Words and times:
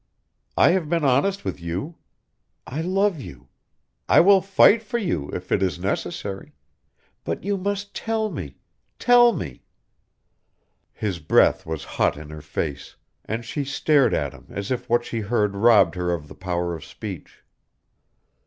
I 0.57 0.71
have 0.71 0.89
been 0.89 1.03
honest 1.03 1.45
with 1.45 1.59
you. 1.61 1.97
I 2.65 2.81
love 2.81 3.19
you. 3.21 3.49
I 4.09 4.19
will 4.19 4.41
fight 4.41 4.81
for 4.81 4.97
you 4.97 5.29
if 5.29 5.51
it 5.51 5.61
is 5.61 5.77
necessary 5.77 6.53
but 7.23 7.43
you 7.43 7.55
must 7.55 7.93
tell 7.93 8.31
me 8.31 8.57
tell 8.97 9.31
me" 9.31 9.61
His 11.05 11.19
breath 11.19 11.67
was 11.67 11.83
hot 11.83 12.17
in 12.17 12.31
her 12.31 12.41
face, 12.41 12.95
and 13.25 13.45
she 13.45 13.63
stared 13.63 14.15
at 14.15 14.33
him 14.33 14.47
as 14.49 14.71
if 14.71 14.89
what 14.89 15.05
she 15.05 15.19
heard 15.19 15.55
robbed 15.55 15.93
her 15.93 16.11
of 16.15 16.27
the 16.29 16.33
power 16.33 16.73
of 16.73 16.83
speech. 16.83 17.43